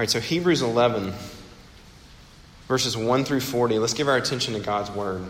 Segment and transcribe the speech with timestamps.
[0.00, 1.12] All right, so Hebrews 11,
[2.68, 3.78] verses 1 through 40.
[3.78, 5.22] Let's give our attention to God's word.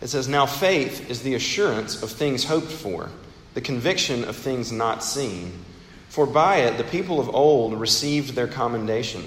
[0.00, 3.10] It says, Now faith is the assurance of things hoped for,
[3.54, 5.52] the conviction of things not seen.
[6.08, 9.22] For by it the people of old received their commendation.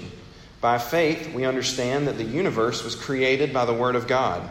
[0.60, 4.46] By faith we understand that the universe was created by the Word of God,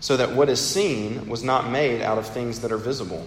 [0.00, 3.26] so that what is seen was not made out of things that are visible.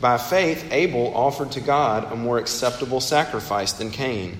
[0.00, 4.36] By faith Abel offered to God a more acceptable sacrifice than Cain,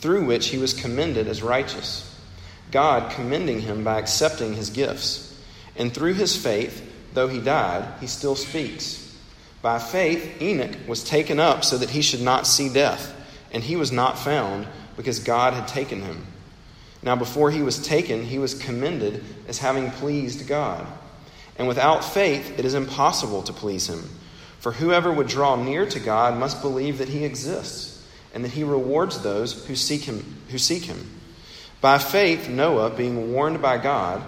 [0.00, 2.08] through which he was commended as righteous,
[2.70, 5.28] God commending him by accepting his gifts.
[5.76, 6.82] And through his faith,
[7.14, 8.98] though he died, he still speaks.
[9.60, 13.14] By faith, Enoch was taken up so that he should not see death,
[13.52, 16.26] and he was not found because God had taken him.
[17.02, 20.86] Now, before he was taken, he was commended as having pleased God.
[21.58, 24.08] And without faith, it is impossible to please him.
[24.62, 28.62] For whoever would draw near to God must believe that he exists, and that he
[28.62, 30.36] rewards those who seek him.
[30.50, 31.18] Who seek him.
[31.80, 34.22] By faith, Noah, being warned by God,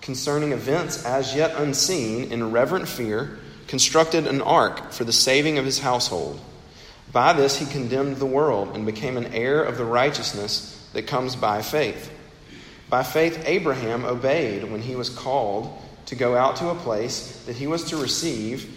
[0.00, 5.64] concerning events as yet unseen, in reverent fear, constructed an ark for the saving of
[5.64, 6.40] his household.
[7.12, 11.34] By this he condemned the world and became an heir of the righteousness that comes
[11.34, 12.12] by faith.
[12.88, 17.56] By faith, Abraham obeyed when he was called to go out to a place that
[17.56, 18.76] he was to receive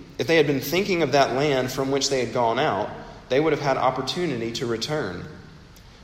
[0.21, 2.91] if they had been thinking of that land from which they had gone out,
[3.29, 5.25] they would have had opportunity to return.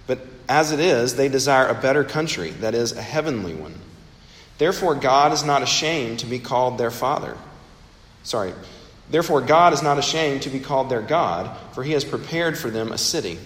[0.08, 0.18] But
[0.50, 3.76] as it is, they desire a better country, that is, a heavenly one.
[4.58, 7.38] Therefore, God is not ashamed to be called their Father.
[8.24, 8.56] Sorry.
[9.12, 12.72] Therefore, God is not ashamed to be called their God, for he has prepared for
[12.72, 13.38] them a city.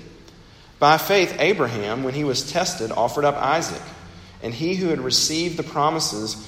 [0.79, 3.83] By faith, Abraham, when he was tested, offered up Isaac.
[4.41, 6.47] And he who had received the promises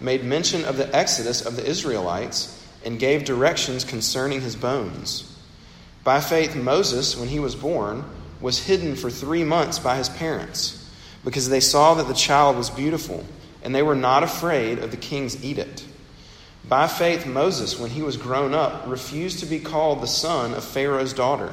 [0.00, 5.30] made mention of the exodus of the Israelites and gave directions concerning his bones.
[6.02, 8.04] By faith, Moses, when he was born,
[8.40, 10.80] was hidden for three months by his parents
[11.24, 13.24] because they saw that the child was beautiful,
[13.62, 15.84] and they were not afraid of the king's edict.
[16.68, 20.64] By faith, Moses, when he was grown up, refused to be called the son of
[20.64, 21.52] Pharaoh's daughter,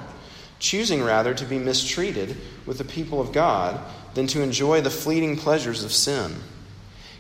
[0.60, 3.80] choosing rather to be mistreated with the people of God
[4.14, 6.36] than to enjoy the fleeting pleasures of sin.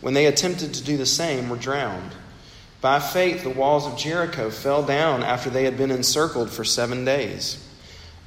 [0.00, 2.12] when they attempted to do the same, were drowned.
[2.80, 7.04] By faith, the walls of Jericho fell down after they had been encircled for seven
[7.04, 7.66] days.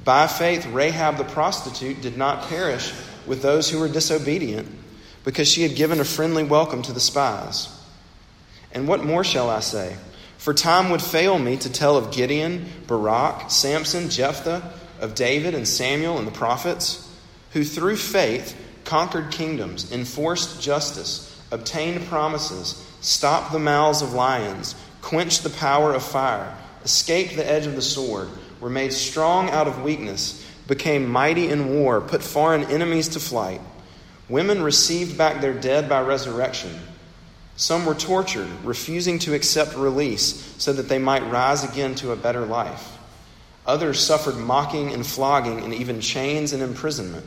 [0.04, 2.92] By faith, Rahab the prostitute did not perish
[3.26, 4.68] with those who were disobedient,
[5.24, 7.68] because she had given a friendly welcome to the spies.
[8.72, 9.96] And what more shall I say?
[10.36, 15.66] For time would fail me to tell of Gideon, Barak, Samson, Jephthah, of David and
[15.66, 17.10] Samuel and the prophets,
[17.52, 18.54] who through faith
[18.84, 26.02] conquered kingdoms, enforced justice, obtained promises, stopped the mouths of lions, quenched the power of
[26.02, 26.54] fire,
[26.84, 28.28] escaped the edge of the sword
[28.64, 33.60] were made strong out of weakness, became mighty in war, put foreign enemies to flight.
[34.30, 36.70] Women received back their dead by resurrection.
[37.56, 42.16] Some were tortured, refusing to accept release so that they might rise again to a
[42.16, 42.96] better life.
[43.66, 47.26] Others suffered mocking and flogging and even chains and imprisonment.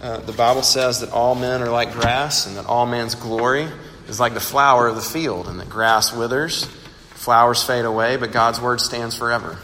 [0.00, 3.68] Uh, the Bible says that all men are like grass and that all man's glory
[4.08, 6.64] is like the flower of the field, and that grass withers,
[7.10, 9.58] flowers fade away, but God's word stands forever.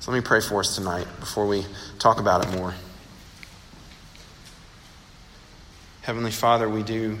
[0.00, 1.64] So let me pray for us tonight before we
[1.98, 2.74] talk about it more.
[6.02, 7.18] Heavenly Father, we do,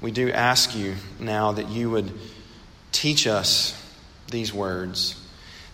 [0.00, 2.12] we do ask you now that you would
[2.90, 3.80] teach us
[4.30, 5.24] these words,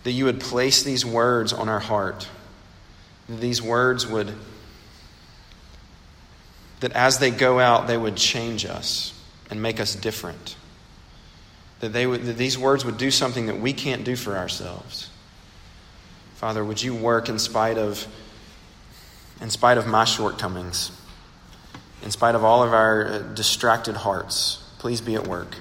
[0.03, 2.29] that you would place these words on our heart,
[3.27, 4.33] that these words would
[6.79, 9.13] that as they go out, they would change us
[9.49, 10.55] and make us different.
[11.79, 15.09] That, they would, that these words would do something that we can't do for ourselves.
[16.35, 18.05] Father, would you work in spite of,
[19.41, 20.91] in spite of my shortcomings,
[22.03, 24.63] in spite of all of our uh, distracted hearts?
[24.77, 25.55] Please be at work.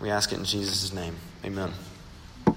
[0.00, 1.14] We ask it in Jesus' name.
[1.44, 1.70] Amen.
[2.46, 2.52] Uh,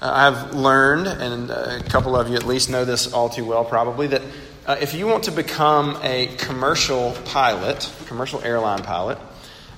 [0.00, 4.08] I've learned, and a couple of you at least know this all too well probably,
[4.08, 4.22] that
[4.64, 9.18] uh, if you want to become a commercial pilot, commercial airline pilot,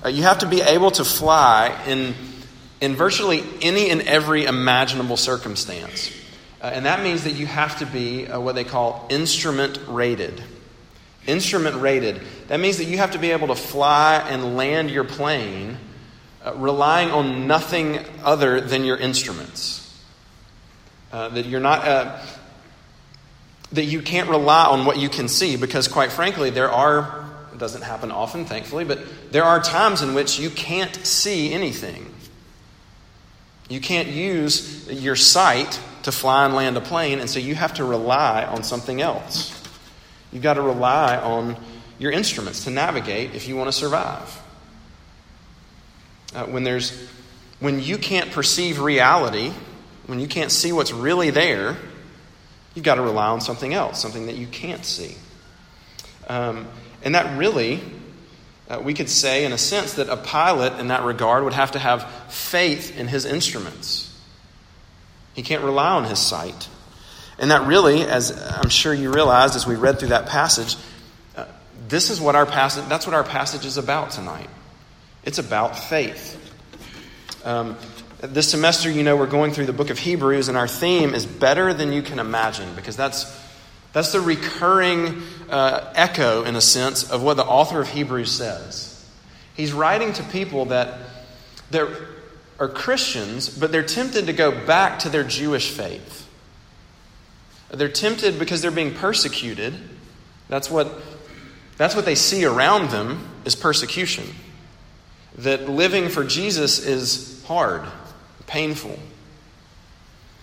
[0.03, 2.13] uh, you have to be able to fly in,
[2.81, 6.11] in virtually any and every imaginable circumstance.
[6.61, 10.43] Uh, and that means that you have to be uh, what they call instrument rated.
[11.25, 12.21] Instrument rated.
[12.49, 15.77] That means that you have to be able to fly and land your plane
[16.45, 19.81] uh, relying on nothing other than your instruments.
[21.11, 21.83] Uh, that you're not
[23.75, 27.59] that you can't rely on what you can see because, quite frankly, there are, it
[27.59, 28.99] doesn't happen often, thankfully, but
[29.31, 32.13] there are times in which you can't see anything.
[33.69, 37.73] You can't use your sight to fly and land a plane, and so you have
[37.75, 39.51] to rely on something else.
[40.31, 41.57] You've got to rely on
[41.97, 44.41] your instruments to navigate if you want to survive.
[46.33, 47.09] Uh, when there's
[47.59, 49.51] when you can't perceive reality,
[50.07, 51.77] when you can't see what's really there,
[52.75, 55.15] You've got to rely on something else, something that you can't see.
[56.27, 56.67] Um,
[57.03, 57.81] and that really,
[58.69, 61.71] uh, we could say, in a sense, that a pilot in that regard would have
[61.71, 64.11] to have faith in his instruments.
[65.33, 66.67] He can't rely on his sight.
[67.37, 70.77] And that really, as I'm sure you realized as we read through that passage,
[71.35, 71.45] uh,
[71.87, 74.49] this is what our passage, that's what our passage is about tonight.
[75.23, 76.41] It's about faith.
[77.43, 77.77] Um,
[78.27, 81.25] this semester, you know, we're going through the book of Hebrews, and our theme is
[81.25, 83.25] better than you can imagine, because that's,
[83.93, 88.91] that's the recurring uh, echo, in a sense, of what the author of Hebrews says.
[89.55, 90.99] He's writing to people that
[92.59, 96.27] are Christians, but they're tempted to go back to their Jewish faith.
[97.69, 99.73] They're tempted because they're being persecuted.
[100.47, 101.01] That's what,
[101.77, 104.25] that's what they see around them is persecution.
[105.39, 107.85] That living for Jesus is hard
[108.47, 108.97] painful.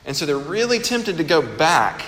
[0.05, 2.05] And so they're really tempted to go back.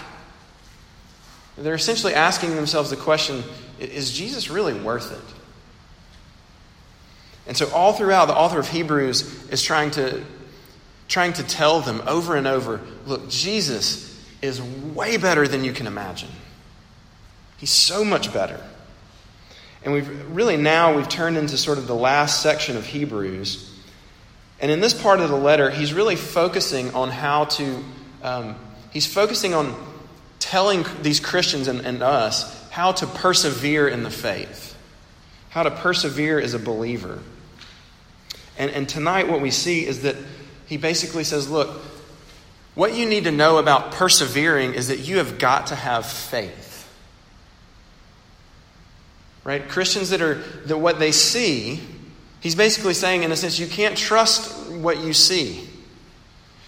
[1.56, 3.44] They're essentially asking themselves the question
[3.78, 5.34] is Jesus really worth it?
[7.46, 10.24] And so, all throughout, the author of Hebrews is trying to,
[11.08, 14.10] trying to tell them over and over look, Jesus
[14.40, 16.30] is way better than you can imagine.
[17.58, 18.60] He's so much better.
[19.84, 23.73] And we've really now we've turned into sort of the last section of Hebrews
[24.64, 27.84] and in this part of the letter, he's really focusing on how to,
[28.22, 28.56] um,
[28.94, 29.76] he's focusing on
[30.38, 34.74] telling these Christians and, and us how to persevere in the faith,
[35.50, 37.18] how to persevere as a believer.
[38.56, 40.16] And, and tonight, what we see is that
[40.64, 41.82] he basically says, look,
[42.74, 46.90] what you need to know about persevering is that you have got to have faith.
[49.44, 49.68] Right?
[49.68, 51.82] Christians that are that what they see
[52.44, 55.66] He's basically saying, in a sense, you can't trust what you see.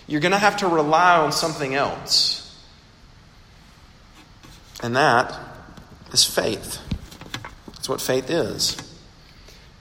[0.06, 2.58] You're going to have to rely on something else.
[4.82, 5.38] And that
[6.14, 6.80] is faith.
[7.66, 8.78] That's what faith is.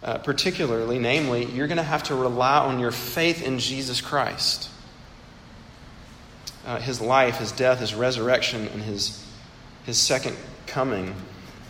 [0.04, 4.70] Uh, particularly, namely, you're going to have to rely on your faith in Jesus Christ.
[6.66, 9.26] Uh, his life, his death, his resurrection, and his,
[9.86, 10.36] his second
[10.68, 11.16] coming.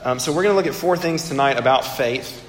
[0.03, 2.41] Um, so we're going to look at four things tonight about faith.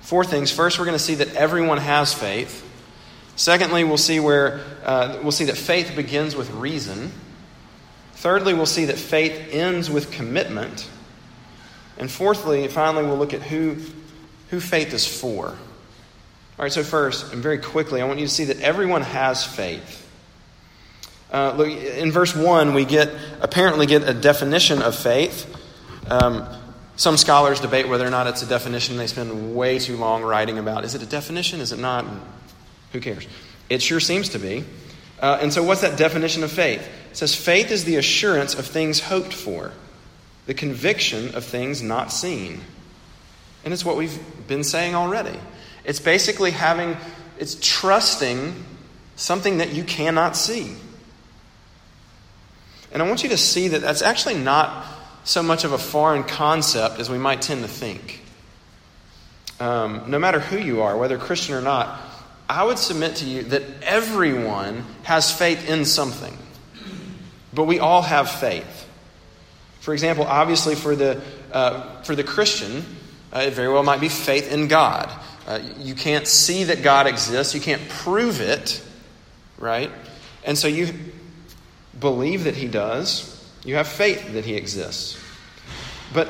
[0.00, 0.50] Four things.
[0.50, 2.66] First, we're going to see that everyone has faith.
[3.36, 7.12] Secondly, we'll see where uh, we'll see that faith begins with reason.
[8.14, 10.86] Thirdly, we'll see that faith ends with commitment.
[11.96, 13.76] And fourthly, finally, we'll look at who,
[14.50, 15.48] who faith is for.
[15.48, 15.56] All
[16.58, 20.06] right, so first, and very quickly, I want you to see that everyone has faith.
[21.32, 25.46] Uh, look, in verse 1, we get apparently get a definition of faith.
[26.10, 26.46] Um,
[27.00, 28.98] some scholars debate whether or not it's a definition.
[28.98, 31.62] They spend way too long writing about is it a definition?
[31.62, 32.04] Is it not?
[32.92, 33.26] Who cares?
[33.70, 34.66] It sure seems to be.
[35.18, 36.86] Uh, and so, what's that definition of faith?
[37.10, 39.72] It says faith is the assurance of things hoped for,
[40.44, 42.60] the conviction of things not seen.
[43.64, 45.38] And it's what we've been saying already.
[45.86, 46.98] It's basically having,
[47.38, 48.62] it's trusting
[49.16, 50.76] something that you cannot see.
[52.92, 54.84] And I want you to see that that's actually not
[55.24, 58.22] so much of a foreign concept as we might tend to think.
[59.58, 62.00] Um, no matter who you are, whether Christian or not,
[62.48, 66.36] I would submit to you that everyone has faith in something.
[67.52, 68.88] But we all have faith.
[69.80, 71.20] For example, obviously, for the,
[71.52, 72.84] uh, for the Christian,
[73.32, 75.10] uh, it very well might be faith in God.
[75.46, 78.82] Uh, you can't see that God exists, you can't prove it,
[79.58, 79.90] right?
[80.44, 80.92] And so you
[81.98, 85.18] believe that He does, you have faith that He exists.
[86.12, 86.28] But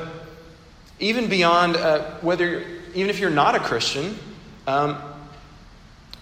[0.99, 4.17] even beyond uh, whether, even if you're not a Christian,
[4.67, 4.97] um,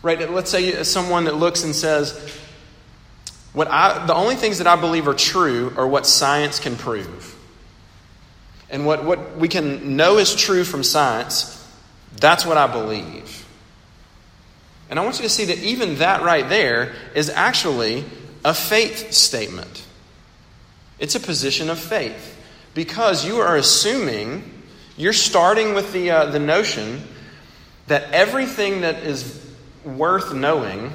[0.01, 2.39] right, let's say someone that looks and says,
[3.54, 7.36] what I, the only things that I believe are true are what science can prove.
[8.70, 11.56] And what, what we can know is true from science,
[12.18, 13.46] that's what I believe.
[14.89, 18.06] And I want you to see that even that right there is actually
[18.46, 19.86] a faith statement.
[21.00, 22.38] It's a position of faith
[22.74, 24.63] because you are assuming,
[24.98, 27.01] you're starting with the, uh, the notion
[27.88, 29.46] that everything that is
[29.84, 30.94] worth knowing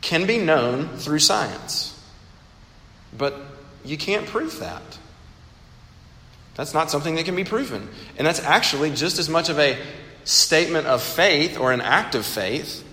[0.00, 1.98] can be known through science.
[3.16, 3.40] But
[3.84, 4.82] you can't prove that.
[6.54, 7.88] That's not something that can be proven.
[8.18, 9.78] And that's actually just as much of a
[10.24, 12.84] statement of faith or an act of faith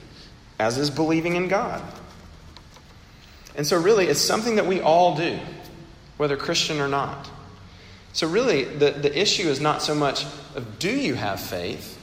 [0.59, 1.81] as is believing in God.
[3.55, 5.39] And so, really, it's something that we all do,
[6.19, 7.29] whether Christian or not.
[8.11, 11.97] So, really, the, the issue is not so much of do you have faith,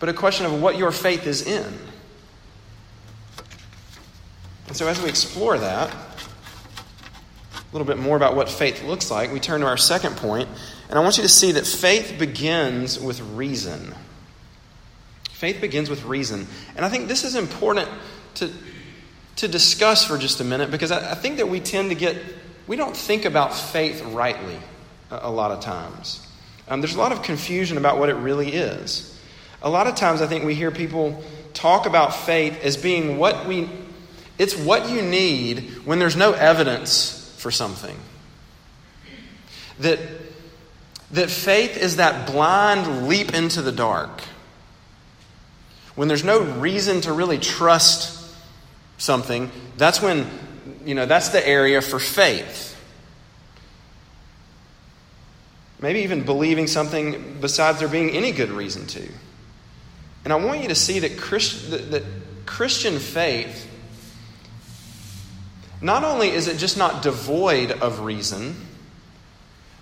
[0.00, 1.66] but a question of what your faith is in.
[4.68, 9.30] And so, as we explore that, a little bit more about what faith looks like,
[9.30, 10.48] we turn to our second point,
[10.88, 13.94] and I want you to see that faith begins with reason.
[15.28, 16.46] Faith begins with reason.
[16.74, 17.90] And I think this is important
[18.36, 18.50] to,
[19.36, 22.16] to discuss for just a minute because I, I think that we tend to get,
[22.66, 24.58] we don't think about faith rightly
[25.10, 26.26] a, lot of times.
[26.68, 29.10] Um, there's a lot of confusion about what it really is.
[29.62, 33.46] A lot of times I think we hear people talk about faith as being what
[33.46, 33.68] we,
[34.38, 37.96] it's what you need when there's no evidence for something.
[39.80, 39.98] That,
[41.12, 44.22] that faith is that blind leap into the dark.
[45.94, 48.20] When there's no reason to really trust
[48.98, 50.28] something, that's when,
[50.84, 52.70] you know, that's the area for faith.
[55.80, 59.06] Maybe even believing something besides there being any good reason to.
[60.24, 62.02] And I want you to see that, Christ, that, that
[62.46, 63.70] Christian faith,
[65.82, 68.56] not only is it just not devoid of reason,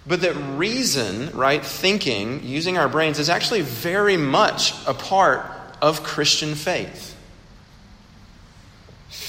[0.05, 5.47] but that reason, right, thinking, using our brains, is actually very much a part
[5.81, 7.12] of Christian faith.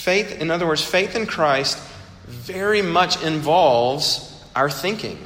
[0.03, 1.77] Faith, in other words, faith in Christ
[2.27, 5.17] very much involves our thinking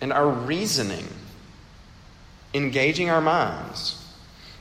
[0.00, 1.06] and our reasoning,
[2.52, 4.04] engaging our minds.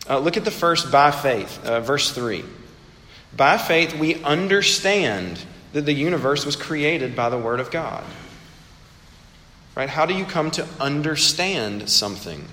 [0.08, 2.44] Uh, look at the first by faith, uh, verse 3.
[3.36, 5.44] By faith, we understand
[5.74, 8.04] that the universe was created by the Word of God.
[9.76, 9.90] Right?
[9.90, 12.46] How do you come to understand something?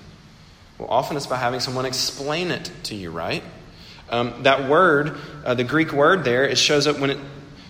[0.79, 3.43] Well, often it's by having someone explain it to you, right?
[4.09, 7.19] Um, that word, uh, the Greek word there, it shows up when it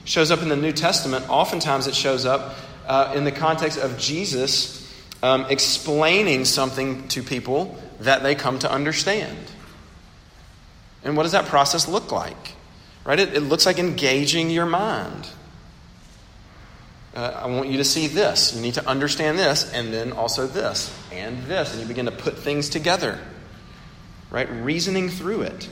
[0.04, 1.30] shows up in the New Testament.
[1.30, 4.82] Oftentimes it shows up uh, in the context of Jesus
[5.24, 9.38] um, explaining something to people that they come to understand.
[11.04, 12.54] And what does that process look like?
[13.06, 13.20] Right?
[13.20, 15.28] It, it looks like engaging your mind.
[17.16, 18.54] Uh, I want you to see this.
[18.54, 21.72] You need to understand this, and then also this, and this.
[21.72, 23.20] And you begin to put things together.
[24.30, 24.50] Right?
[24.50, 25.70] Reasoning through it.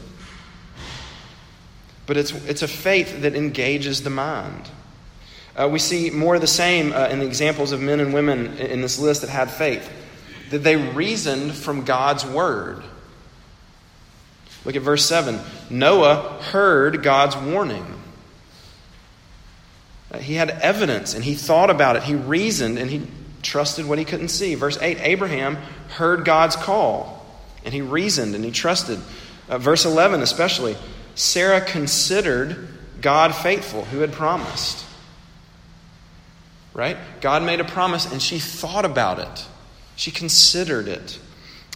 [2.05, 4.69] But it's, it's a faith that engages the mind.
[5.55, 8.57] Uh, we see more of the same uh, in the examples of men and women
[8.57, 9.89] in this list that had faith,
[10.49, 12.83] that they reasoned from God's word.
[14.65, 15.39] Look at verse 7.
[15.69, 17.85] Noah heard God's warning.
[20.11, 22.03] Uh, he had evidence and he thought about it.
[22.03, 23.07] He reasoned and he
[23.41, 24.55] trusted what he couldn't see.
[24.55, 25.57] Verse 8 Abraham
[25.89, 27.25] heard God's call
[27.65, 28.99] and he reasoned and he trusted.
[29.49, 30.77] Uh, verse 11, especially,
[31.15, 32.67] Sarah considered
[33.01, 34.85] God faithful who had promised.
[36.73, 36.97] Right?
[37.21, 39.45] God made a promise and she thought about it,
[39.95, 41.19] she considered it.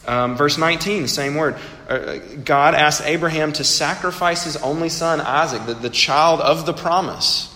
[0.07, 1.57] Um, verse 19, the same word.
[1.89, 6.71] Uh, God asked Abraham to sacrifice his only son, Isaac, the, the child of the
[6.71, 7.53] promise.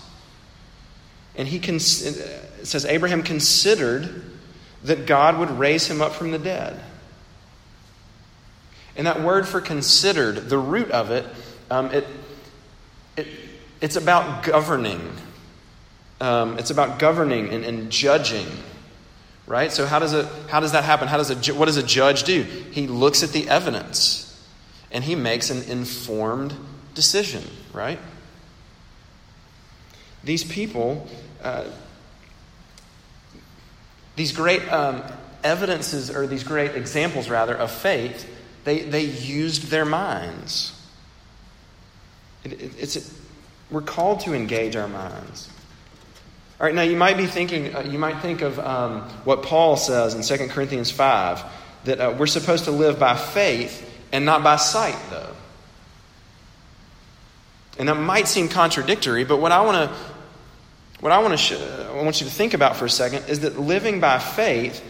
[1.34, 4.22] And he cons- it says Abraham considered
[4.84, 6.78] that God would raise him up from the dead.
[8.96, 11.24] And that word for considered, the root of it,
[11.72, 12.06] um, it,
[13.16, 13.26] it,
[13.80, 15.00] it's about governing.
[16.20, 18.46] Um, it's about governing and, and judging
[19.46, 19.72] right?
[19.72, 21.08] So how does it how does that happen?
[21.08, 22.42] How does a what does a judge do?
[22.42, 24.28] He looks at the evidence
[24.90, 26.54] and he makes an informed
[26.94, 27.98] decision, right?
[30.24, 31.08] These people,
[31.42, 31.64] uh,
[34.14, 35.02] these great um,
[35.42, 38.28] evidences or these great examples rather of faith,
[38.64, 40.78] they they used their minds.
[42.44, 43.20] It, it, it's
[43.70, 45.48] we're called to engage our minds.
[46.60, 49.76] All right, now you might be thinking, uh, you might think of um, what Paul
[49.76, 51.42] says in 2 Corinthians 5
[51.84, 55.34] that uh, we're supposed to live by faith and not by sight, though.
[57.78, 59.96] And that might seem contradictory, but what I want to
[61.00, 63.40] what I want to sh- I want you to think about for a second is
[63.40, 64.84] that living by faith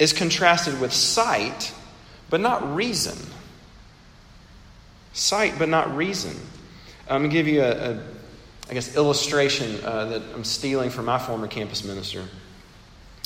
[0.00, 1.72] is contrasted with sight,
[2.30, 3.16] but not reason.
[5.12, 6.34] Sight, but not reason.
[7.08, 8.02] I'm going to give you a, a
[8.72, 12.24] I guess, illustration uh, that I'm stealing from my former campus minister.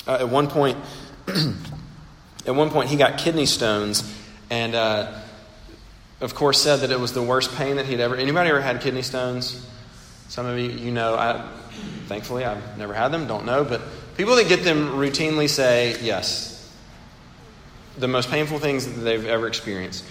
[0.07, 0.79] Uh, at one point,
[2.47, 4.13] at one point, he got kidney stones,
[4.51, 5.21] and uh,
[6.21, 8.17] of course, said that it was the worst pain that he'd ever.
[8.17, 9.65] Anybody ever had kidney stones?
[10.29, 11.15] Some of you, you know.
[11.15, 11.49] I,
[12.07, 13.27] thankfully, I've never had them.
[13.27, 13.83] Don't know, but
[14.17, 16.53] people that get them routinely say yes.
[17.99, 20.05] The most painful things that they've ever experienced,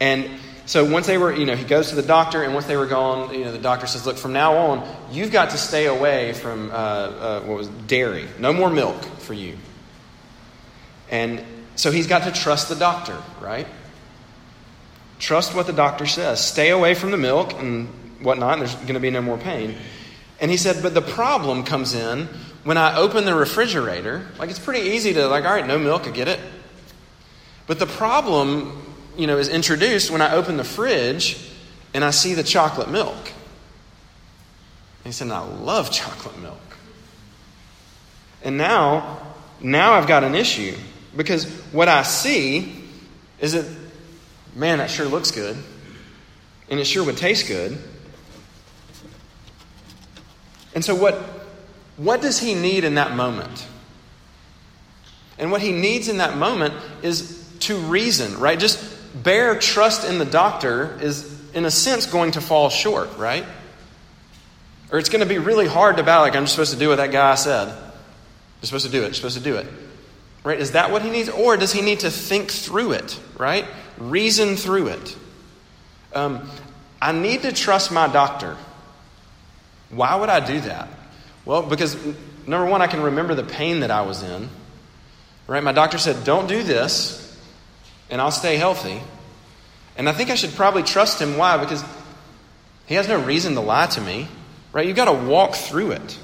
[0.00, 0.30] and
[0.68, 2.84] so once they were, you know, he goes to the doctor, and once they were
[2.84, 6.34] gone, you know, the doctor says, "Look, from now on, you've got to stay away
[6.34, 8.28] from uh, uh, what was dairy.
[8.38, 9.56] No more milk for you."
[11.10, 11.42] And
[11.74, 13.66] so he's got to trust the doctor, right?
[15.18, 16.44] Trust what the doctor says.
[16.44, 17.88] Stay away from the milk and
[18.20, 18.58] whatnot.
[18.58, 19.74] And there's going to be no more pain.
[20.38, 22.28] And he said, but the problem comes in
[22.62, 24.26] when I open the refrigerator.
[24.38, 26.40] Like it's pretty easy to like, all right, no milk, I get it.
[27.66, 28.84] But the problem
[29.18, 31.36] you know, is introduced when I open the fridge
[31.92, 33.16] and I see the chocolate milk.
[33.16, 36.56] And he said, I love chocolate milk.
[38.44, 39.20] And now,
[39.60, 40.76] now I've got an issue
[41.16, 42.84] because what I see
[43.40, 43.66] is that,
[44.54, 45.56] man, that sure looks good.
[46.70, 47.76] And it sure would taste good.
[50.74, 51.14] And so, what,
[51.96, 53.66] what does he need in that moment?
[55.38, 58.58] And what he needs in that moment is to reason, right?
[58.58, 63.44] Just bare trust in the doctor is, in a sense, going to fall short, right?
[64.90, 66.88] Or it's going to be really hard to bow, like, I'm just supposed to do
[66.88, 67.68] what that guy said.
[67.68, 69.06] You're supposed to do it.
[69.06, 69.66] You're supposed to do it.
[70.44, 70.58] Right?
[70.58, 71.28] Is that what he needs?
[71.28, 73.66] Or does he need to think through it, right?
[73.98, 75.16] Reason through it.
[76.14, 76.48] Um,
[77.02, 78.56] I need to trust my doctor.
[79.90, 80.88] Why would I do that?
[81.44, 81.96] Well, because
[82.46, 84.48] number one, I can remember the pain that I was in.
[85.46, 85.62] Right?
[85.62, 87.27] My doctor said, don't do this
[88.10, 89.00] and I'll stay healthy.
[89.96, 91.36] And I think I should probably trust him.
[91.36, 91.56] Why?
[91.58, 91.84] Because
[92.86, 94.28] he has no reason to lie to me,
[94.72, 94.86] right?
[94.86, 96.18] You've got to walk through it,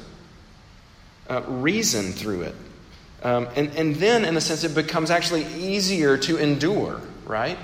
[1.29, 2.55] uh, reason through it.
[3.23, 7.59] Um, and, and then, in a sense, it becomes actually easier to endure, right?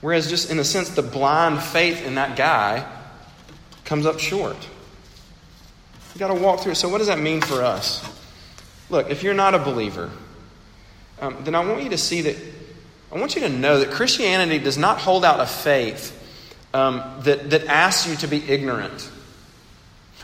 [0.00, 2.88] Whereas, just in a sense, the blind faith in that guy
[3.84, 4.56] comes up short.
[6.14, 6.76] You've got to walk through it.
[6.76, 8.02] So, what does that mean for us?
[8.88, 10.10] Look, if you're not a believer,
[11.20, 12.36] um, then I want you to see that,
[13.12, 16.16] I want you to know that Christianity does not hold out a faith
[16.72, 19.10] um, that, that asks you to be ignorant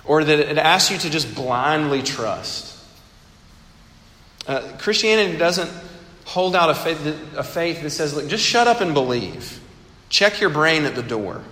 [0.04, 2.72] or that it asks you to just blindly trust.
[4.46, 5.70] Uh, Christianity doesn't
[6.24, 9.61] hold out a faith, that, a faith that says, look, just shut up and believe.
[10.09, 11.42] Check your brain at the door.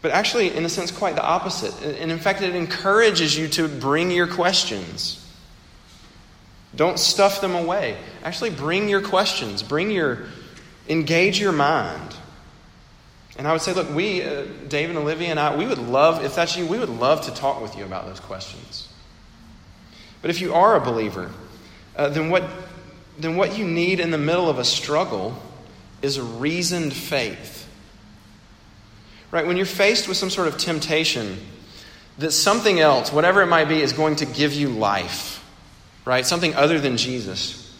[0.00, 1.74] But actually, in a sense, quite the opposite.
[2.00, 5.21] And in fact, it encourages you to bring your questions.
[6.74, 7.96] Don't stuff them away.
[8.22, 10.24] Actually, bring your questions, bring your,
[10.88, 12.16] engage your mind.
[13.38, 16.24] And I would say, look, we, uh, Dave and Olivia and I, we would love,
[16.24, 18.88] if that's you, we would love to talk with you about those questions.
[20.20, 21.30] But if you are a believer,
[21.96, 22.44] uh, then, what,
[23.18, 25.36] then what you need in the middle of a struggle
[26.02, 27.68] is a reasoned faith.
[29.30, 29.46] Right?
[29.46, 31.38] When you're faced with some sort of temptation,
[32.18, 35.31] that something else, whatever it might be, is going to give you life,
[36.04, 36.26] right?
[36.26, 37.76] Something other than Jesus,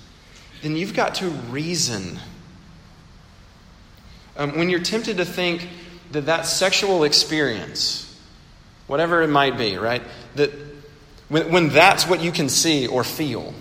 [0.63, 2.19] then you've got to reason
[4.37, 5.69] um, when you're tempted to think
[6.13, 8.09] that that sexual experience,
[8.87, 10.03] whatever it might be, right,
[10.37, 10.51] that
[11.29, 13.53] when, when that's what you can see or feel,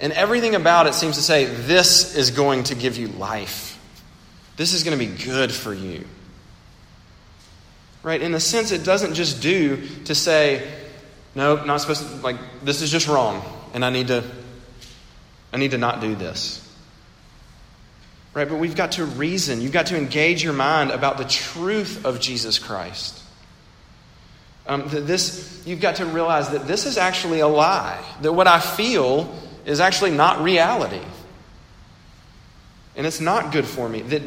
[0.00, 3.78] and everything about it seems to say, this is going to give you life.
[4.56, 6.04] This is going to be good for you.
[8.02, 8.20] Right?
[8.20, 10.70] In a sense, it doesn't just do to say,
[11.36, 14.24] no, not supposed to, like, this is just wrong, and I need to,
[15.52, 16.66] I need to not do this
[18.36, 18.46] right?
[18.46, 19.62] But we've got to reason.
[19.62, 23.22] You've got to engage your mind about the truth of Jesus Christ.
[24.66, 27.98] Um, that this, you've got to realize that this is actually a lie.
[28.20, 31.00] That what I feel is actually not reality.
[32.94, 34.02] And it's not good for me.
[34.02, 34.22] That,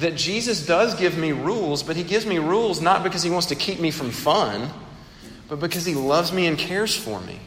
[0.00, 3.46] that Jesus does give me rules, but he gives me rules not because he wants
[3.46, 4.68] to keep me from fun,
[5.48, 7.40] but because he loves me and cares for me.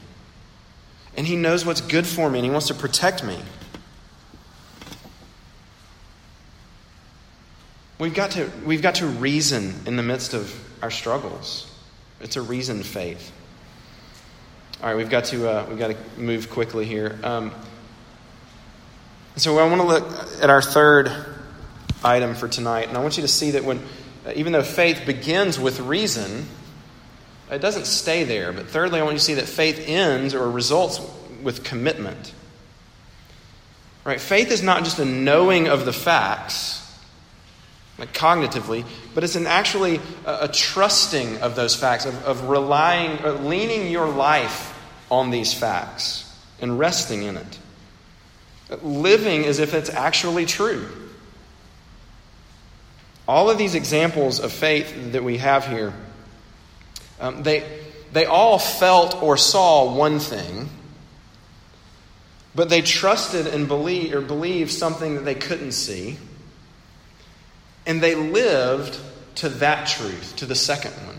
[1.18, 3.38] And he knows what's good for me and he wants to protect me.
[7.98, 11.70] We've got to, we've got to reason in the midst of our struggles.
[12.22, 13.32] It's a reasoned faith.
[14.82, 17.20] All right, we've got to, uh, we've got to move quickly here.
[17.24, 17.52] Um,
[19.36, 21.12] so I want to look at our third
[22.02, 23.82] item for tonight, and I want you to see that when,
[24.34, 26.48] even though faith begins with reason,
[27.50, 28.54] it doesn't stay there.
[28.54, 31.02] But thirdly, I want you to see that faith ends or results
[31.42, 32.34] with commitment.
[34.04, 34.22] Right?
[34.22, 36.80] Faith is not just a knowing of the facts
[38.00, 43.24] like cognitively, but it's an actually a, a trusting of those facts, of, of relying,
[43.24, 44.76] or leaning your life
[45.12, 46.26] on these facts
[46.62, 47.60] and resting in it.
[48.82, 50.88] Living as if it's actually true.
[53.28, 55.94] All of these examples of faith that we have here,
[57.20, 57.64] um, they,
[58.14, 60.70] they all felt or saw one thing,
[62.56, 66.18] but they trusted and believed or believed something that they couldn't see.
[67.86, 69.00] And they lived
[69.36, 71.18] to that truth, to the second one.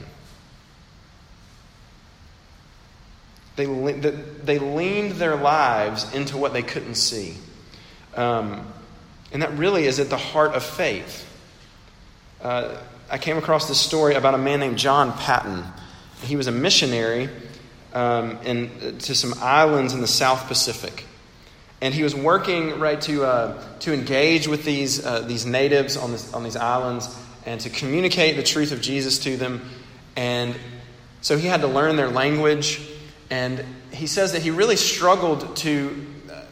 [3.56, 7.34] They, they leaned their lives into what they couldn't see.
[8.14, 8.72] Um,
[9.32, 11.26] and that really is at the heart of faith.
[12.42, 12.76] Uh,
[13.10, 15.64] I came across this story about a man named John Paton.
[16.22, 17.28] He was a missionary
[17.92, 21.04] um, in, to some islands in the South Pacific
[21.80, 26.12] and he was working right to uh, to engage with these uh, these natives on
[26.12, 27.08] this on these islands
[27.46, 29.68] and to communicate the truth of Jesus to them.
[30.16, 30.54] And
[31.22, 32.80] so he had to learn their language.
[33.30, 36.42] And he says that he really struggled to uh,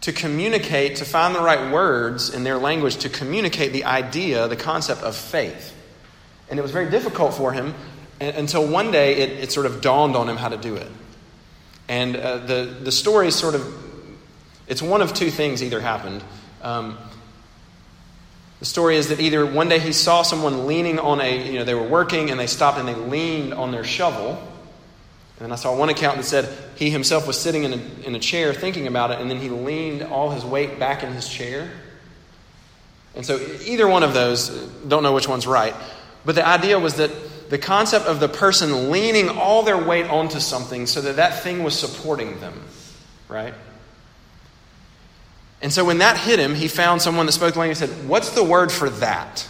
[0.00, 4.56] to communicate, to find the right words in their language to communicate the idea, the
[4.56, 5.74] concept of faith.
[6.48, 7.74] And it was very difficult for him
[8.20, 10.90] until one day it, it sort of dawned on him how to do it.
[11.88, 13.86] And uh, the, the story is sort of
[14.66, 16.22] it's one of two things either happened.
[16.62, 16.98] Um,
[18.58, 21.64] the story is that either one day he saw someone leaning on a, you know,
[21.64, 24.42] they were working and they stopped and they leaned on their shovel.
[25.38, 28.18] And I saw one account that said he himself was sitting in a, in a
[28.18, 31.70] chair thinking about it, and then he leaned all his weight back in his chair.
[33.14, 34.48] And so either one of those,
[34.88, 35.74] don't know which one's right.
[36.24, 37.10] But the idea was that
[37.48, 41.62] the concept of the person leaning all their weight onto something so that that thing
[41.62, 42.60] was supporting them,
[43.28, 43.54] right?
[45.62, 48.08] And so when that hit him, he found someone that spoke the language and said,
[48.08, 49.48] What's the word for that?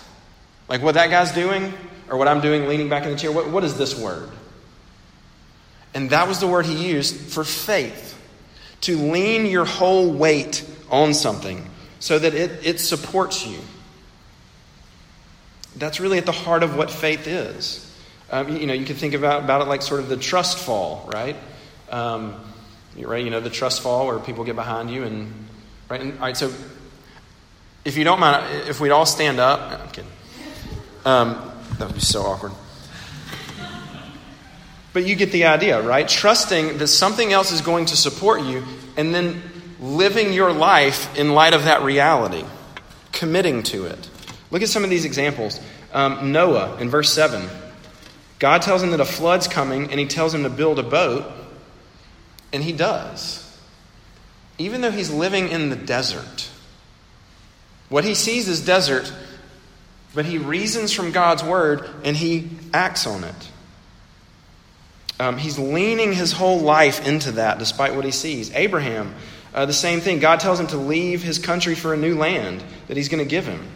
[0.68, 1.72] Like what that guy's doing,
[2.09, 4.28] or what I'm doing leaning back in the chair, what, what is this word?
[5.94, 8.12] And that was the word he used for faith
[8.82, 13.59] to lean your whole weight on something so that it, it supports you.
[15.76, 17.86] That's really at the heart of what faith is.
[18.30, 21.08] Um, you know, you can think about, about it like sort of the trust fall,
[21.12, 21.36] right?
[21.90, 22.34] Um,
[22.98, 23.24] right?
[23.24, 25.46] You know, the trust fall where people get behind you and
[25.88, 26.00] Right?
[26.00, 26.52] And, all right, so
[27.84, 29.80] if you don't mind, if we'd all stand up.
[29.80, 30.10] I'm kidding.
[31.04, 32.52] Um, that would be so awkward.
[34.92, 36.08] But you get the idea, right?
[36.08, 38.64] Trusting that something else is going to support you
[38.96, 39.42] and then
[39.78, 42.44] living your life in light of that reality,
[43.12, 44.10] committing to it.
[44.50, 45.60] Look at some of these examples.
[45.92, 47.48] Um, Noah in verse 7.
[48.38, 51.31] God tells him that a flood's coming and he tells him to build a boat,
[52.53, 53.46] and he does
[54.59, 56.49] even though he's living in the desert,
[57.88, 59.12] what he sees is desert,
[60.14, 63.51] but he reasons from God's word and he acts on it.
[65.18, 68.51] Um, he's leaning his whole life into that despite what he sees.
[68.53, 69.14] Abraham,
[69.55, 70.18] uh, the same thing.
[70.18, 73.29] God tells him to leave his country for a new land that he's going to
[73.29, 73.66] give him.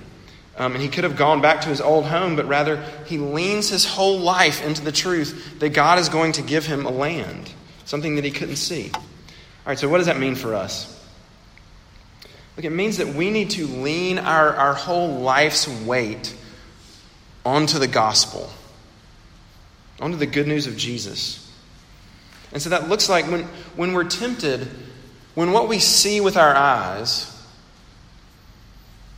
[0.60, 3.70] Um, and he could have gone back to his old home, but rather he leans
[3.70, 7.50] his whole life into the truth that God is going to give him a land,
[7.86, 8.90] something that he couldn't see.
[8.94, 9.02] All
[9.64, 11.02] right, so what does that mean for us?
[12.56, 16.36] Look, it means that we need to lean our, our whole life's weight
[17.42, 18.50] onto the gospel,
[19.98, 21.50] onto the good news of Jesus.
[22.52, 23.44] And so that looks like when,
[23.76, 24.68] when we're tempted,
[25.34, 27.34] when what we see with our eyes,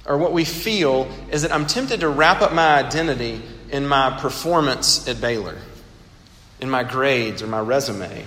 [0.04, 4.18] or what we feel, is that I'm tempted to wrap up my identity in my
[4.18, 5.56] performance at Baylor,
[6.60, 8.24] in my grades or my resume.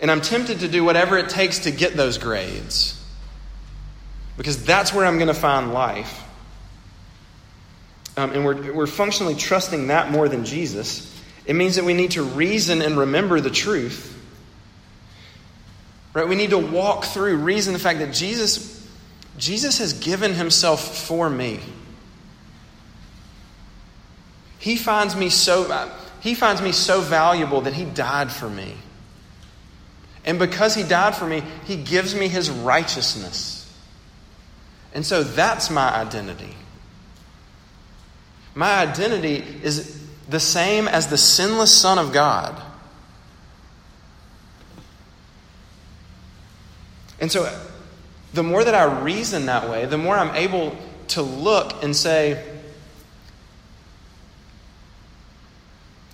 [0.00, 2.96] And I'm tempted to do whatever it takes to get those grades
[4.36, 6.24] because that's where I'm going to find life.
[8.16, 11.06] Um, and we're, we're functionally trusting that more than Jesus.
[11.44, 14.18] It means that we need to reason and remember the truth.
[16.14, 16.26] Right?
[16.26, 18.79] We need to walk through, reason the fact that Jesus,
[19.40, 21.60] Jesus has given himself for me.
[24.58, 28.74] He finds me so uh, he finds me so valuable that he died for me.
[30.26, 33.56] And because he died for me, he gives me his righteousness.
[34.92, 36.54] And so that's my identity.
[38.54, 42.60] My identity is the same as the sinless Son of God.
[47.18, 47.50] And so
[48.32, 50.76] the more that I reason that way, the more I'm able
[51.08, 52.44] to look and say,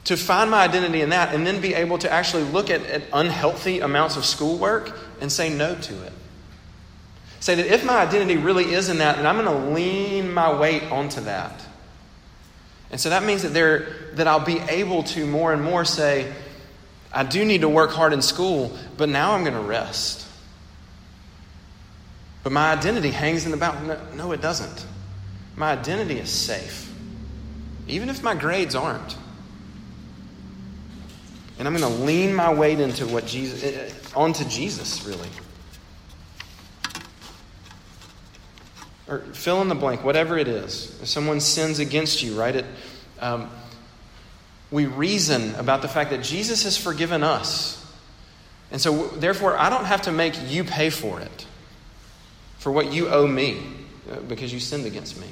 [0.04, 3.02] to find my identity in that, and then be able to actually look at, at
[3.12, 6.12] unhealthy amounts of schoolwork and say no to it.
[7.40, 10.58] Say that if my identity really is in that, then I'm going to lean my
[10.58, 11.60] weight onto that.
[12.90, 16.32] And so that means that, there, that I'll be able to more and more say,
[17.12, 20.25] I do need to work hard in school, but now I'm going to rest.
[22.46, 23.88] But my identity hangs in the balance.
[23.88, 24.86] No, no, it doesn't.
[25.56, 26.88] My identity is safe,
[27.88, 29.16] even if my grades aren't.
[31.58, 35.28] And I'm going to lean my weight into what Jesus, eh, eh, onto Jesus, really.
[39.08, 41.02] or fill in the blank, whatever it is.
[41.02, 42.54] If someone sins against you, right?
[42.54, 42.66] It,
[43.18, 43.50] um,
[44.70, 47.84] we reason about the fact that Jesus has forgiven us.
[48.70, 51.46] And so, therefore, I don't have to make you pay for it,
[52.66, 53.62] for what you owe me,
[54.10, 55.28] uh, because you sinned against me.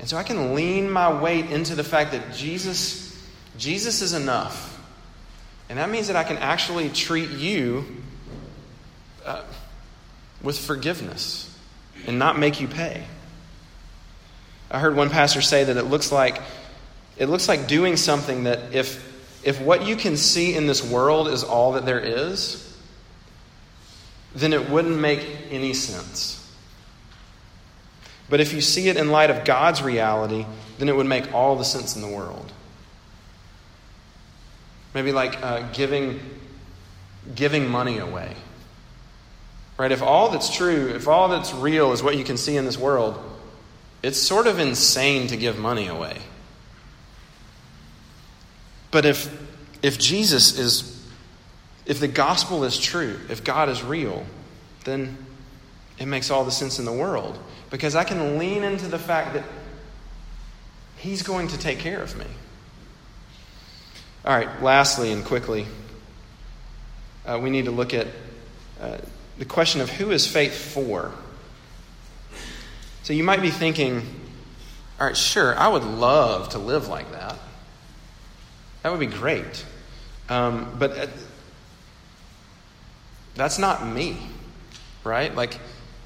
[0.00, 3.22] And so I can lean my weight into the fact that Jesus,
[3.58, 4.82] Jesus is enough.
[5.68, 7.84] And that means that I can actually treat you
[9.26, 9.42] uh,
[10.42, 11.54] with forgiveness
[12.06, 13.04] and not make you pay.
[14.70, 16.40] I heard one pastor say that it looks like
[17.18, 19.06] it looks like doing something that if
[19.44, 22.71] if what you can see in this world is all that there is,
[24.34, 26.38] then it wouldn't make any sense.
[28.28, 30.46] But if you see it in light of God's reality,
[30.78, 32.50] then it would make all the sense in the world.
[34.94, 36.20] Maybe like uh, giving,
[37.34, 38.34] giving money away.
[39.78, 39.92] Right?
[39.92, 42.78] If all that's true, if all that's real is what you can see in this
[42.78, 43.20] world,
[44.02, 46.18] it's sort of insane to give money away.
[48.90, 49.30] But if
[49.82, 50.91] if Jesus is
[51.86, 54.24] if the gospel is true, if God is real,
[54.84, 55.16] then
[55.98, 57.38] it makes all the sense in the world
[57.70, 59.44] because I can lean into the fact that
[60.96, 62.26] he's going to take care of me.
[64.24, 65.66] All right, lastly and quickly,
[67.26, 68.06] uh, we need to look at
[68.80, 68.98] uh,
[69.38, 71.12] the question of who is faith for?
[73.02, 74.02] So you might be thinking,
[75.00, 77.36] all right, sure, I would love to live like that.
[78.82, 79.64] That would be great.
[80.28, 81.06] Um, but uh,
[83.34, 84.16] that's not me,
[85.04, 85.34] right?
[85.34, 85.58] Like,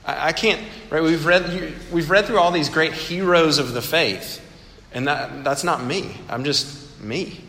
[0.05, 0.61] I, I, can't,
[0.91, 1.03] right?
[1.03, 4.43] We've read, we've read through all these great heroes of the faith,
[4.93, 6.17] and that, that's not me.
[6.29, 7.41] I'm just me.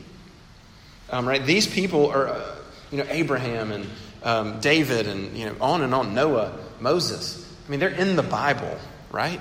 [1.09, 1.43] Um, right?
[1.45, 2.55] These people are, uh,
[2.91, 3.85] you know, Abraham and
[4.23, 7.43] um, David and you know on and on, Noah, Moses.
[7.65, 8.77] I mean, they're in the Bible,
[9.11, 9.39] right?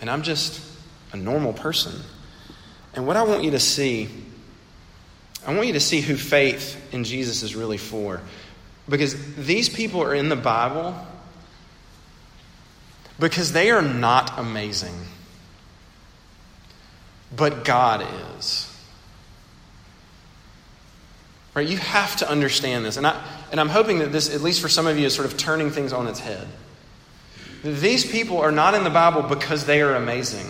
[0.00, 0.60] And I'm just
[1.12, 1.94] a normal person.
[2.94, 4.08] And what I want you to see,
[5.46, 8.20] I want you to see who faith in Jesus is really for.
[8.88, 10.94] Because these people are in the Bible
[13.18, 14.94] because they are not amazing.
[17.34, 18.70] But God is.
[21.54, 21.68] Right?
[21.68, 22.96] You have to understand this.
[22.96, 25.26] And, I, and I'm hoping that this, at least for some of you, is sort
[25.26, 26.46] of turning things on its head.
[27.62, 30.46] These people are not in the Bible because they are amazing.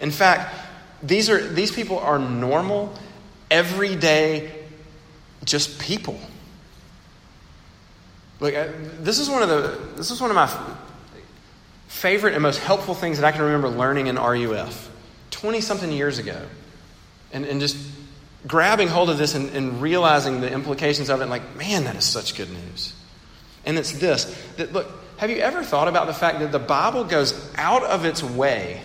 [0.00, 0.54] In fact,
[1.02, 2.92] these, are, these people are normal,
[3.50, 4.50] everyday,
[5.44, 6.18] just people.
[8.40, 8.54] Like,
[9.02, 10.48] this is one of the this is one of my
[11.88, 14.90] favorite and most helpful things that I can remember learning in RUF
[15.30, 16.40] 20 something years ago.
[17.32, 17.76] And, and just
[18.46, 22.04] grabbing hold of this and, and realizing the implications of it, like, man, that is
[22.04, 22.94] such good news.
[23.64, 24.24] And it's this
[24.56, 28.04] that, look, have you ever thought about the fact that the Bible goes out of
[28.04, 28.82] its way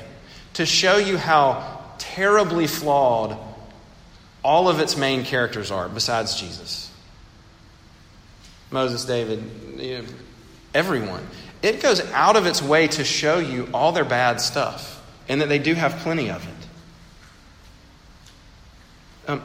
[0.54, 3.38] to show you how terribly flawed
[4.44, 6.91] all of its main characters are besides Jesus?
[8.72, 9.44] Moses, David,
[9.78, 10.06] you know,
[10.74, 11.28] everyone.
[11.62, 15.50] It goes out of its way to show you all their bad stuff and that
[15.50, 16.54] they do have plenty of it.
[19.28, 19.44] Um,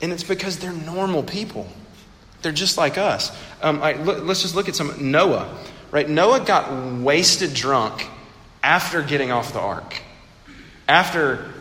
[0.00, 1.66] and it's because they're normal people.
[2.42, 3.36] They're just like us.
[3.62, 5.58] Um, let's just look at some Noah.
[5.90, 6.08] Right?
[6.08, 8.06] Noah got wasted drunk
[8.62, 10.00] after getting off the ark.
[10.86, 11.52] After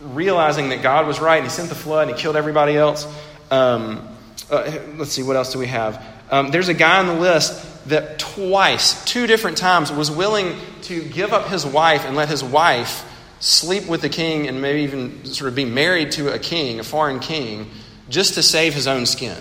[0.00, 3.06] realizing that God was right and he sent the flood and he killed everybody else.
[3.50, 4.08] Um,
[4.50, 6.04] uh, let's see, what else do we have?
[6.30, 11.02] Um, there's a guy on the list that twice, two different times, was willing to
[11.02, 13.04] give up his wife and let his wife
[13.40, 16.84] sleep with the king and maybe even sort of be married to a king, a
[16.84, 17.70] foreign king,
[18.08, 19.36] just to save his own skin.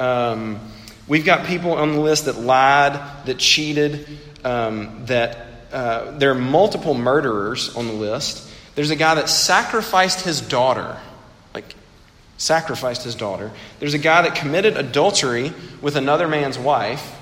[0.00, 0.60] Um,
[1.06, 2.94] we've got people on the list that lied,
[3.26, 4.06] that cheated,
[4.44, 8.48] um, that uh, there are multiple murderers on the list.
[8.74, 10.98] There's a guy that sacrificed his daughter,
[12.36, 13.50] sacrificed his daughter.
[13.78, 17.18] There's a guy that committed adultery with another man's wife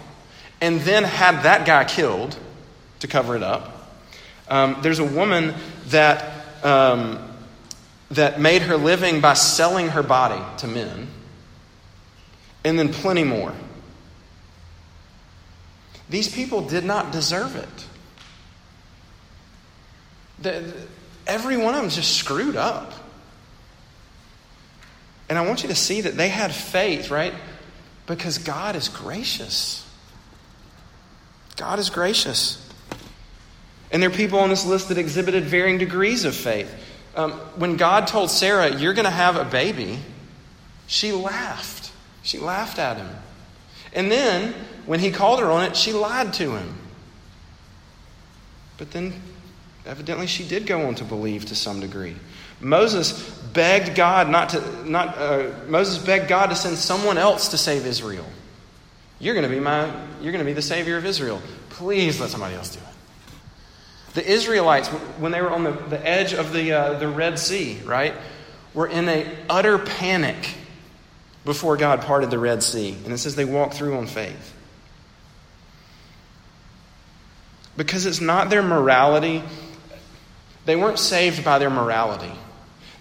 [0.60, 2.38] and then had that guy killed
[3.00, 3.90] to cover it up.
[4.48, 5.54] Um, there's a woman
[5.88, 7.18] that, um,
[8.12, 11.08] that made her living by selling her body to men,
[12.64, 13.52] and then plenty more.
[16.08, 17.86] These people did not deserve it.
[20.42, 20.72] The,
[21.26, 22.92] every one of them just screwed up.
[25.32, 27.32] And I want you to see that they had faith, right?
[28.06, 29.82] Because God is gracious.
[31.56, 32.70] God is gracious.
[33.90, 36.70] And there are people on this list that exhibited varying degrees of faith.
[37.16, 40.00] Um, when God told Sarah, You're going to have a baby,
[40.86, 41.92] she laughed.
[42.22, 43.08] She laughed at him.
[43.94, 44.52] And then,
[44.84, 46.74] when he called her on it, she lied to him.
[48.76, 49.14] But then,
[49.86, 52.16] evidently, she did go on to believe to some degree.
[52.62, 53.12] Moses
[53.52, 57.86] begged God not to, not, uh, Moses begged God to send someone else to save
[57.86, 58.24] Israel.
[59.18, 59.86] You're going to be my,
[60.20, 61.42] you're going to be the savior of Israel.
[61.70, 64.14] Please let somebody else do it.
[64.14, 67.80] The Israelites, when they were on the, the edge of the, uh, the Red Sea,
[67.84, 68.14] right,
[68.74, 70.54] were in a utter panic
[71.44, 72.96] before God parted the Red Sea.
[73.04, 74.54] And it says they walked through on faith.
[77.76, 79.42] Because it's not their morality.
[80.66, 82.32] They weren't saved by their morality.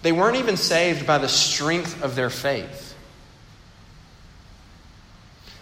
[0.01, 2.95] They weren't even saved by the strength of their faith.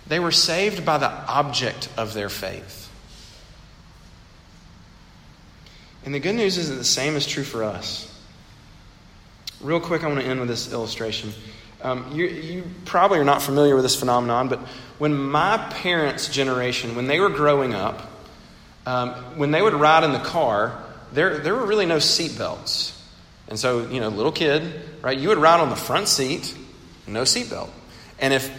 [0.07, 2.89] They were saved by the object of their faith.
[6.05, 8.05] And the good news is that the same is true for us.
[9.61, 11.33] Real quick, I want to end with this illustration.
[11.81, 14.59] Um, you, you probably are not familiar with this phenomenon, but
[14.97, 18.09] when my parents' generation, when they were growing up,
[18.85, 20.81] um, when they would ride in the car,
[21.13, 22.98] there, there were really no seat belts.
[23.49, 24.63] And so, you know, little kid,
[25.01, 26.55] right, you would ride on the front seat,
[27.07, 27.69] no seatbelt.
[28.19, 28.49] And if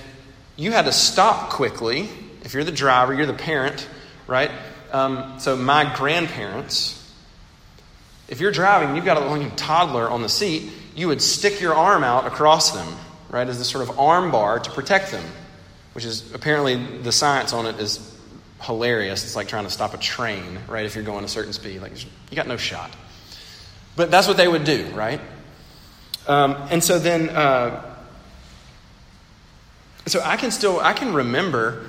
[0.56, 2.08] you had to stop quickly,
[2.42, 3.88] if you're the driver, you're the parent,
[4.26, 4.50] right?
[4.92, 6.96] Um, so my grandparents,
[8.28, 11.74] if you're driving, you've got a little toddler on the seat, you would stick your
[11.74, 12.88] arm out across them,
[13.30, 15.24] right, as this sort of arm bar to protect them,
[15.92, 18.18] which is apparently the science on it is
[18.62, 19.22] hilarious.
[19.24, 21.80] It's like trying to stop a train, right, if you're going a certain speed.
[21.80, 22.90] Like, you got no shot.
[24.00, 25.20] But that's what they would do, right?
[26.26, 27.84] Um, and so then, uh,
[30.06, 31.86] so I can still, I can remember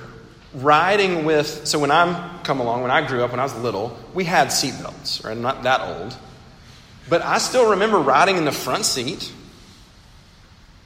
[0.54, 3.97] riding with, so when I'm come along, when I grew up, when I was little,
[4.13, 5.32] we had seatbelts, right?
[5.32, 6.18] I'm not that old.
[7.07, 9.32] But I still remember riding in the front seat,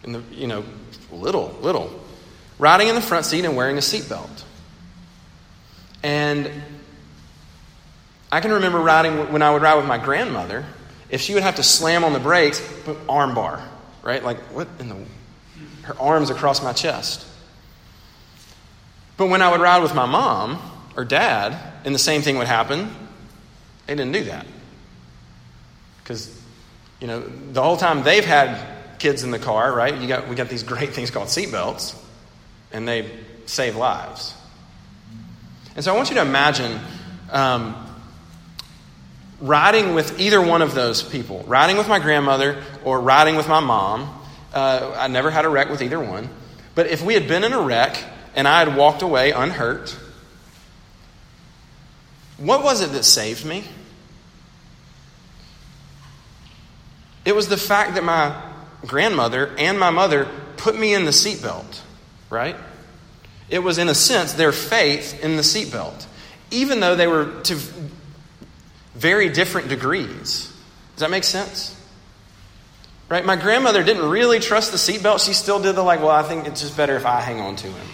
[0.04, 0.64] in the, you know,
[1.12, 1.90] little, little,
[2.60, 4.44] riding in the front seat and wearing a seatbelt.
[6.04, 6.52] And
[8.32, 10.66] I can remember riding when I would ride with my grandmother,
[11.10, 13.62] if she would have to slam on the brakes, but armbar,
[14.04, 14.24] right?
[14.24, 14.96] Like, what in the.
[15.84, 17.28] Her arms across my chest.
[19.18, 20.60] But when I would ride with my mom
[20.98, 22.90] or dad, and the same thing would happen,
[23.86, 24.48] they didn't do that.
[26.02, 26.42] Because,
[27.00, 29.96] you know, the whole time they've had kids in the car, right?
[29.96, 31.96] You got, we got these great things called seatbelts,
[32.72, 33.12] and they
[33.46, 34.34] save lives.
[35.76, 36.80] And so I want you to imagine
[37.32, 37.76] um,
[39.42, 43.60] riding with either one of those people riding with my grandmother or riding with my
[43.60, 44.22] mom.
[44.54, 46.30] Uh, I never had a wreck with either one.
[46.76, 48.02] But if we had been in a wreck
[48.36, 49.98] and I had walked away unhurt,
[52.38, 53.64] what was it that saved me?
[57.24, 58.40] It was the fact that my
[58.86, 61.82] grandmother and my mother put me in the seatbelt,
[62.30, 62.56] right?
[63.50, 66.06] It was, in a sense, their faith in the seatbelt,
[66.52, 67.60] even though they were to
[68.96, 70.52] very different degrees.
[70.96, 71.76] Does that make sense?
[73.08, 73.24] Right?
[73.24, 75.24] My grandmother didn't really trust the seatbelt.
[75.26, 77.56] She still did the, like, well, I think it's just better if I hang on
[77.58, 77.88] to him.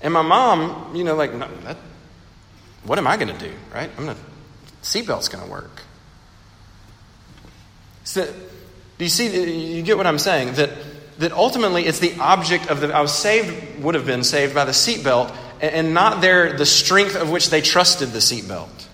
[0.00, 1.76] And my mom, you know, like, no, that,
[2.84, 3.90] what am I going to do, right?
[3.96, 4.22] I'm going to,
[4.82, 5.82] seatbelt's going to work.
[8.04, 8.24] So,
[8.96, 10.54] do you see, uh, you get what I'm saying?
[10.54, 10.70] That,
[11.18, 14.64] that ultimately it's the object of the, I was saved, would have been saved by
[14.64, 18.86] the seatbelt, and, not their, the strength of which they trusted the seatbelt.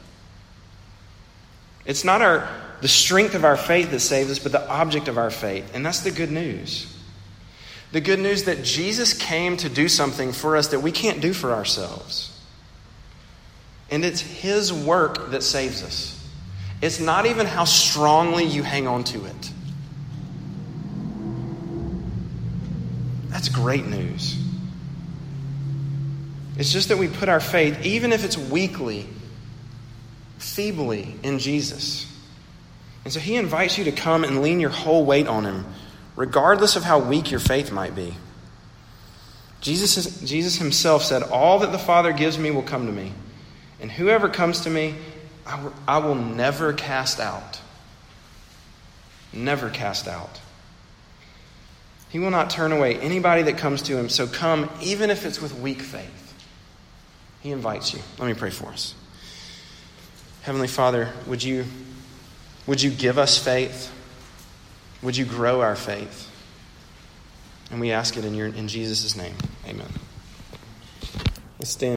[1.85, 2.49] It's not our,
[2.81, 5.75] the strength of our faith that saves us, but the object of our faith.
[5.75, 6.91] And that's the good news.
[7.93, 11.33] The good news that Jesus came to do something for us that we can't do
[11.33, 12.31] for ourselves.
[13.91, 16.11] And it's His work that saves us.
[16.83, 19.51] It's not even how strongly you hang on to it.
[23.29, 24.43] That's great news.
[26.57, 29.07] It's just that we put our faith, even if it's weakly,
[30.38, 32.11] feebly, in Jesus.
[33.05, 35.66] And so he invites you to come and lean your whole weight on him,
[36.16, 38.14] regardless of how weak your faith might be.
[39.61, 43.12] Jesus, is, Jesus himself said, All that the Father gives me will come to me,
[43.80, 44.94] and whoever comes to me,
[45.86, 47.61] I will never cast out.
[49.32, 50.40] Never cast out.
[52.09, 54.09] He will not turn away anybody that comes to him.
[54.09, 56.24] So come, even if it's with weak faith.
[57.45, 58.01] He invites you.
[58.18, 58.95] Let me pray for us.
[60.42, 61.66] Heavenly Father, would you,
[62.66, 63.92] would you give us faith?
[65.03, 66.30] Would you grow our faith?
[67.70, 69.34] And we ask it in, your, in Jesus' name.
[69.68, 69.88] Amen.
[71.59, 71.92] Let's stand.